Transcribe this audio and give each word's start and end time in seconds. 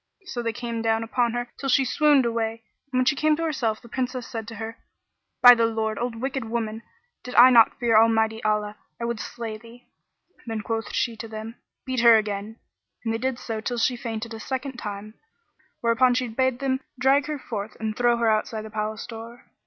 So 0.25 0.41
they 0.41 0.51
came 0.51 0.81
down 0.81 1.03
upon 1.03 1.33
her 1.33 1.51
till 1.59 1.69
she 1.69 1.85
swooned 1.85 2.25
away; 2.25 2.63
and, 2.91 2.97
when 3.01 3.05
she 3.05 3.15
came 3.15 3.35
to 3.35 3.43
herself, 3.43 3.83
the 3.83 3.87
Princess 3.87 4.25
said 4.27 4.47
to 4.47 4.55
her, 4.55 4.79
"By 5.43 5.53
the 5.53 5.67
Lord! 5.67 5.99
O 5.99 6.07
wicked 6.09 6.41
old 6.41 6.51
woman, 6.51 6.81
did 7.23 7.35
I 7.35 7.51
not 7.51 7.77
fear 7.79 7.95
Almighty 8.01 8.43
Allah, 8.43 8.77
I 8.99 9.05
would 9.05 9.19
slay 9.19 9.59
thee." 9.59 9.85
Then 10.47 10.61
quoth 10.61 10.91
she 10.91 11.15
to 11.17 11.27
them, 11.27 11.57
"Beat 11.85 11.99
her 11.99 12.17
again" 12.17 12.55
and 13.05 13.13
they 13.13 13.19
did 13.19 13.37
so 13.37 13.61
till 13.61 13.77
she 13.77 13.95
fainted 13.95 14.33
a 14.33 14.39
second 14.39 14.77
time, 14.77 15.13
whereupon 15.81 16.15
she 16.15 16.27
bade 16.27 16.57
them 16.57 16.79
drag 16.99 17.27
her 17.27 17.37
forth 17.37 17.77
and 17.79 17.95
throw 17.95 18.17
her 18.17 18.27
outside 18.27 18.63
the 18.63 18.71
palace 18.71 19.05
door. 19.05 19.51